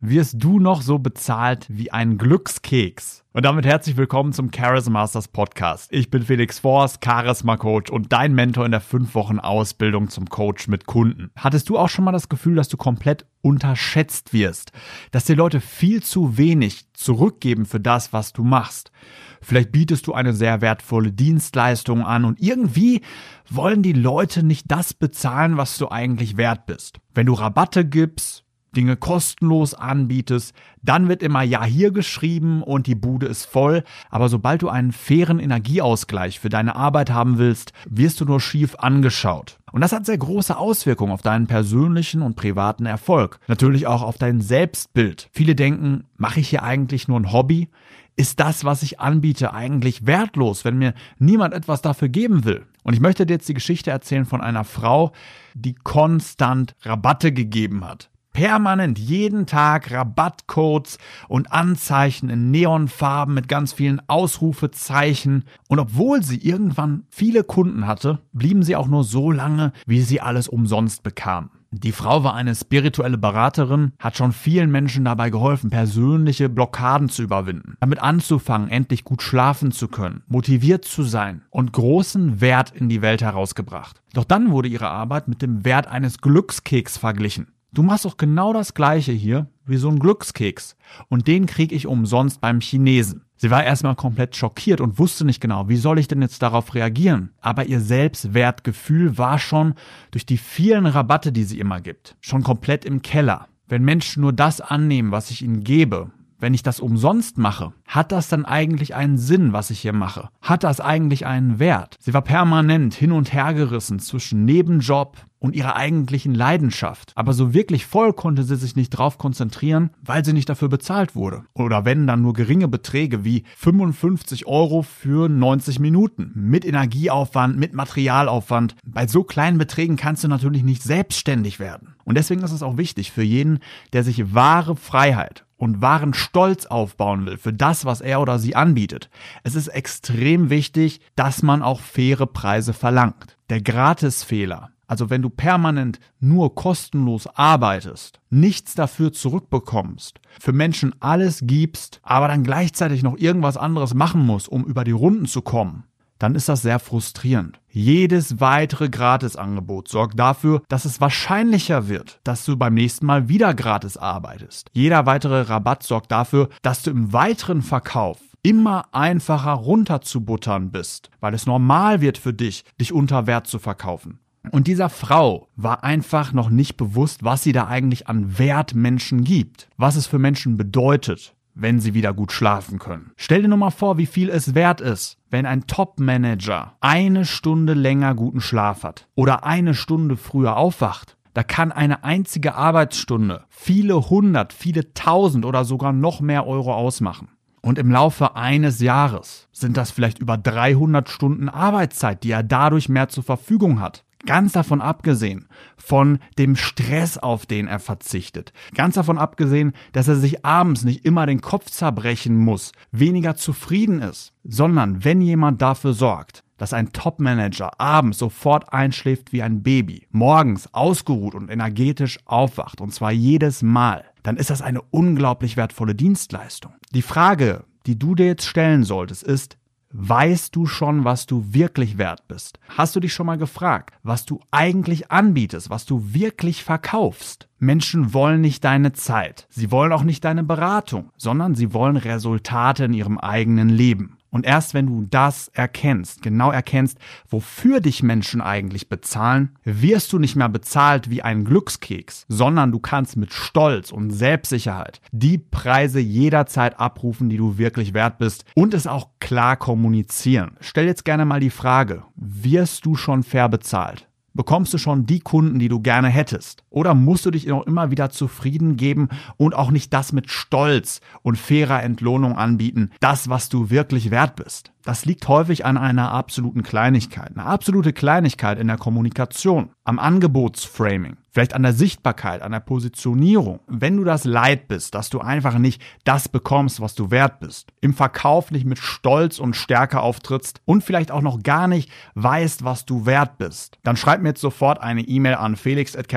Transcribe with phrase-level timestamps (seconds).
[0.00, 3.24] wirst du noch so bezahlt wie ein Glückskeks.
[3.32, 5.92] Und damit herzlich willkommen zum Charisma Masters Podcast.
[5.92, 10.26] Ich bin Felix Forst, Charisma Coach und dein Mentor in der 5 Wochen Ausbildung zum
[10.26, 11.32] Coach mit Kunden.
[11.36, 14.70] Hattest du auch schon mal das Gefühl, dass du komplett unterschätzt wirst?
[15.10, 18.92] Dass dir Leute viel zu wenig zurückgeben für das, was du machst?
[19.40, 23.02] Vielleicht bietest du eine sehr wertvolle Dienstleistung an und irgendwie
[23.50, 27.00] wollen die Leute nicht das bezahlen, was du eigentlich wert bist.
[27.14, 28.44] Wenn du Rabatte gibst,
[28.76, 33.84] Dinge kostenlos anbietest, dann wird immer ja hier geschrieben und die Bude ist voll.
[34.10, 38.76] Aber sobald du einen fairen Energieausgleich für deine Arbeit haben willst, wirst du nur schief
[38.76, 39.58] angeschaut.
[39.72, 43.38] Und das hat sehr große Auswirkungen auf deinen persönlichen und privaten Erfolg.
[43.48, 45.28] Natürlich auch auf dein Selbstbild.
[45.32, 47.68] Viele denken, mache ich hier eigentlich nur ein Hobby?
[48.16, 52.66] Ist das, was ich anbiete, eigentlich wertlos, wenn mir niemand etwas dafür geben will?
[52.82, 55.12] Und ich möchte dir jetzt die Geschichte erzählen von einer Frau,
[55.54, 63.72] die konstant Rabatte gegeben hat permanent jeden Tag Rabattcodes und Anzeichen in Neonfarben mit ganz
[63.72, 65.42] vielen Ausrufezeichen.
[65.66, 70.20] Und obwohl sie irgendwann viele Kunden hatte, blieben sie auch nur so lange, wie sie
[70.20, 71.50] alles umsonst bekam.
[71.72, 77.24] Die Frau war eine spirituelle Beraterin, hat schon vielen Menschen dabei geholfen, persönliche Blockaden zu
[77.24, 82.88] überwinden, damit anzufangen, endlich gut schlafen zu können, motiviert zu sein und großen Wert in
[82.88, 84.00] die Welt herausgebracht.
[84.14, 87.48] Doch dann wurde ihre Arbeit mit dem Wert eines Glückskeks verglichen.
[87.72, 90.76] Du machst doch genau das gleiche hier wie so ein Glückskeks.
[91.08, 93.24] Und den krieg ich umsonst beim Chinesen.
[93.36, 96.74] Sie war erstmal komplett schockiert und wusste nicht genau, wie soll ich denn jetzt darauf
[96.74, 97.30] reagieren.
[97.40, 99.74] Aber ihr Selbstwertgefühl war schon
[100.10, 103.46] durch die vielen Rabatte, die sie immer gibt, schon komplett im Keller.
[103.68, 108.12] Wenn Menschen nur das annehmen, was ich ihnen gebe, wenn ich das umsonst mache, hat
[108.12, 110.28] das dann eigentlich einen Sinn, was ich hier mache?
[110.40, 111.96] Hat das eigentlich einen Wert?
[112.00, 117.12] Sie war permanent hin und her gerissen zwischen Nebenjob, und ihrer eigentlichen Leidenschaft.
[117.14, 121.14] Aber so wirklich voll konnte sie sich nicht drauf konzentrieren, weil sie nicht dafür bezahlt
[121.14, 121.44] wurde.
[121.54, 126.32] Oder wenn dann nur geringe Beträge wie 55 Euro für 90 Minuten.
[126.34, 128.76] Mit Energieaufwand, mit Materialaufwand.
[128.84, 131.94] Bei so kleinen Beträgen kannst du natürlich nicht selbstständig werden.
[132.04, 133.60] Und deswegen ist es auch wichtig für jeden,
[133.92, 138.56] der sich wahre Freiheit und wahren Stolz aufbauen will für das, was er oder sie
[138.56, 139.10] anbietet.
[139.42, 143.36] Es ist extrem wichtig, dass man auch faire Preise verlangt.
[143.50, 151.40] Der Gratisfehler also wenn du permanent nur kostenlos arbeitest, nichts dafür zurückbekommst, für Menschen alles
[151.42, 155.84] gibst, aber dann gleichzeitig noch irgendwas anderes machen musst, um über die Runden zu kommen,
[156.18, 157.60] dann ist das sehr frustrierend.
[157.68, 163.54] Jedes weitere Gratisangebot sorgt dafür, dass es wahrscheinlicher wird, dass du beim nächsten Mal wieder
[163.54, 164.70] gratis arbeitest.
[164.72, 171.34] Jeder weitere Rabatt sorgt dafür, dass du im weiteren Verkauf immer einfacher runterzubuttern bist, weil
[171.34, 174.20] es normal wird für dich, dich unter Wert zu verkaufen.
[174.50, 179.24] Und dieser Frau war einfach noch nicht bewusst, was sie da eigentlich an Wert Menschen
[179.24, 183.10] gibt, was es für Menschen bedeutet, wenn sie wieder gut schlafen können.
[183.16, 187.74] Stell dir nur mal vor, wie viel es wert ist, wenn ein Top-Manager eine Stunde
[187.74, 191.16] länger guten Schlaf hat oder eine Stunde früher aufwacht.
[191.34, 197.28] Da kann eine einzige Arbeitsstunde viele hundert, viele tausend oder sogar noch mehr Euro ausmachen.
[197.60, 202.88] Und im Laufe eines Jahres sind das vielleicht über 300 Stunden Arbeitszeit, die er dadurch
[202.88, 204.04] mehr zur Verfügung hat.
[204.26, 205.46] Ganz davon abgesehen
[205.76, 208.52] von dem Stress, auf den er verzichtet.
[208.74, 214.02] Ganz davon abgesehen, dass er sich abends nicht immer den Kopf zerbrechen muss, weniger zufrieden
[214.02, 220.08] ist, sondern wenn jemand dafür sorgt, dass ein Topmanager abends sofort einschläft wie ein Baby,
[220.10, 225.94] morgens ausgeruht und energetisch aufwacht, und zwar jedes Mal, dann ist das eine unglaublich wertvolle
[225.94, 226.72] Dienstleistung.
[226.92, 229.56] Die Frage, die du dir jetzt stellen solltest, ist,
[229.90, 232.58] Weißt du schon, was du wirklich wert bist?
[232.76, 237.48] Hast du dich schon mal gefragt, was du eigentlich anbietest, was du wirklich verkaufst?
[237.58, 242.84] Menschen wollen nicht deine Zeit, sie wollen auch nicht deine Beratung, sondern sie wollen Resultate
[242.84, 244.17] in ihrem eigenen Leben.
[244.30, 250.18] Und erst wenn du das erkennst, genau erkennst, wofür dich Menschen eigentlich bezahlen, wirst du
[250.18, 256.00] nicht mehr bezahlt wie ein Glückskeks, sondern du kannst mit Stolz und Selbstsicherheit die Preise
[256.00, 260.56] jederzeit abrufen, die du wirklich wert bist und es auch klar kommunizieren.
[260.60, 264.08] Stell jetzt gerne mal die Frage, wirst du schon fair bezahlt?
[264.34, 266.62] Bekommst du schon die Kunden, die du gerne hättest?
[266.78, 271.00] Oder musst du dich noch immer wieder zufrieden geben und auch nicht das mit Stolz
[271.22, 274.70] und fairer Entlohnung anbieten, das, was du wirklich wert bist?
[274.88, 277.32] Das liegt häufig an einer absoluten Kleinigkeit.
[277.34, 283.60] Eine absolute Kleinigkeit in der Kommunikation, am Angebotsframing, vielleicht an der Sichtbarkeit, an der Positionierung.
[283.66, 287.70] Wenn du das leid bist, dass du einfach nicht das bekommst, was du wert bist,
[287.82, 292.64] im Verkauf nicht mit Stolz und Stärke auftrittst und vielleicht auch noch gar nicht weißt,
[292.64, 296.08] was du wert bist, dann schreib mir jetzt sofort eine E-Mail an felix at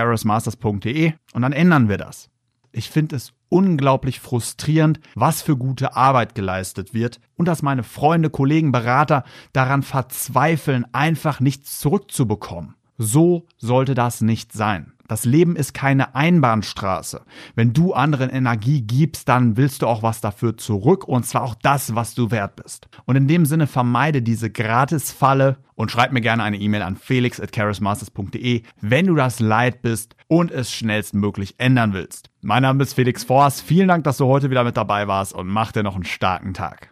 [1.34, 2.30] und dann ändern wir das.
[2.72, 8.30] Ich finde es unglaublich frustrierend, was für gute Arbeit geleistet wird und dass meine Freunde,
[8.30, 12.76] Kollegen, Berater daran verzweifeln, einfach nichts zurückzubekommen.
[12.98, 14.94] So sollte das nicht sein.
[15.12, 17.26] Das Leben ist keine Einbahnstraße.
[17.54, 21.54] Wenn du anderen Energie gibst, dann willst du auch was dafür zurück und zwar auch
[21.54, 22.88] das, was du wert bist.
[23.04, 28.64] Und in dem Sinne vermeide diese Gratisfalle und schreib mir gerne eine E-Mail an felix@charismasters.de,
[28.80, 32.30] wenn du das leid bist und es schnellstmöglich ändern willst.
[32.40, 33.64] Mein Name ist Felix Forst.
[33.64, 36.54] Vielen Dank, dass du heute wieder mit dabei warst und mach dir noch einen starken
[36.54, 36.92] Tag.